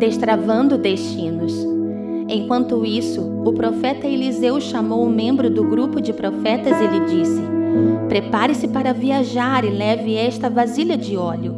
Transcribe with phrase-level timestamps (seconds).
[0.00, 1.54] destravando destinos.
[2.26, 7.42] Enquanto isso, o profeta Eliseu chamou um membro do grupo de profetas e lhe disse:
[8.08, 11.54] Prepare-se para viajar e leve esta vasilha de óleo.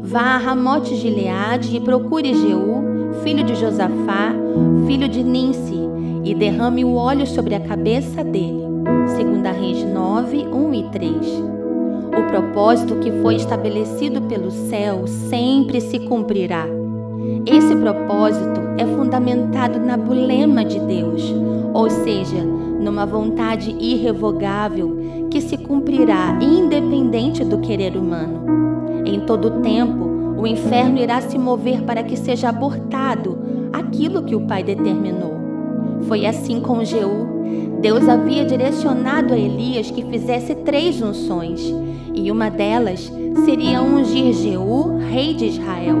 [0.00, 4.32] Vá a Ramote Gileade e procure Jeú, filho de Josafá,
[4.86, 5.82] filho de Ninsi,
[6.24, 8.62] e derrame o óleo sobre a cabeça dele.
[9.42, 11.14] 2 Reis 9, 1 e 3.
[12.08, 16.81] O propósito que foi estabelecido pelo céu sempre se cumprirá.
[17.46, 21.22] Esse propósito é fundamentado na bulema de Deus,
[21.74, 28.42] ou seja, numa vontade irrevogável que se cumprirá independente do querer humano.
[29.04, 30.04] Em todo tempo,
[30.38, 33.38] o inferno irá se mover para que seja abortado
[33.72, 35.34] aquilo que o Pai determinou.
[36.02, 37.30] Foi assim com Jeú.
[37.80, 41.62] Deus havia direcionado a Elias que fizesse três unções,
[42.14, 43.12] e uma delas
[43.44, 45.96] seria ungir Jeú, rei de Israel.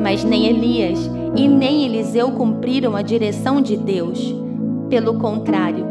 [0.00, 4.34] Mas nem Elias e nem Eliseu cumpriram a direção de Deus.
[4.88, 5.86] Pelo contrário,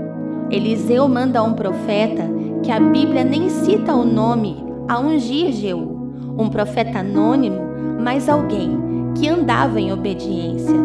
[0.49, 2.29] Eliseu manda um profeta,
[2.63, 7.61] que a Bíblia nem cita o nome, a ungir Jeú, um profeta anônimo,
[8.03, 8.77] mas alguém
[9.17, 10.75] que andava em obediência.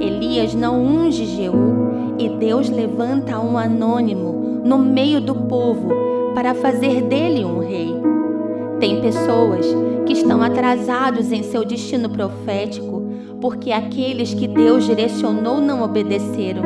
[0.00, 5.88] Elias não unge Jeú e Deus levanta um anônimo no meio do povo
[6.34, 7.94] para fazer dele um rei.
[8.80, 9.66] Tem pessoas
[10.06, 13.02] que estão atrasados em seu destino profético
[13.42, 16.62] porque aqueles que Deus direcionou não obedeceram.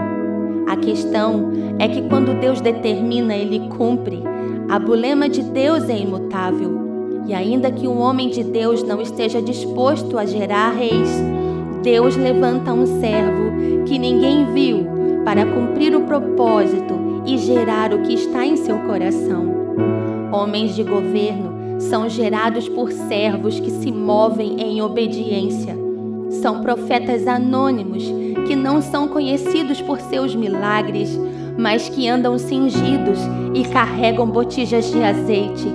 [0.69, 4.23] A questão é que quando Deus determina, ele cumpre.
[4.69, 7.25] A bulema de Deus é imutável.
[7.27, 11.11] E ainda que um homem de Deus não esteja disposto a gerar reis,
[11.83, 14.87] Deus levanta um servo que ninguém viu
[15.25, 19.47] para cumprir o propósito e gerar o que está em seu coração.
[20.31, 21.57] Homens de governo
[21.89, 25.77] são gerados por servos que se movem em obediência.
[26.43, 28.05] São profetas anônimos
[28.47, 31.19] que não são conhecidos por seus milagres,
[31.57, 33.19] mas que andam cingidos
[33.55, 35.67] e carregam botijas de azeite.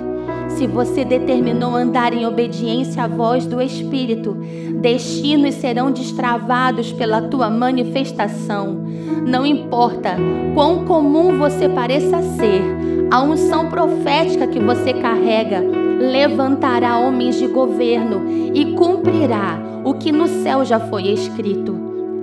[0.50, 4.36] Se você determinou andar em obediência à voz do Espírito,
[4.80, 8.84] destinos serão destravados pela tua manifestação.
[9.26, 10.16] Não importa
[10.54, 12.62] quão comum você pareça ser,
[13.10, 20.26] a unção profética que você carrega levantará homens de governo e cumprirá o que no
[20.26, 21.74] céu já foi escrito.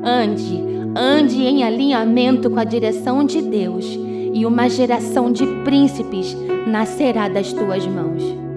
[0.04, 0.64] Ande,
[0.96, 3.86] ande em alinhamento com a direção de Deus,
[4.34, 6.36] e uma geração de príncipes
[6.68, 8.49] nascerá das tuas mãos.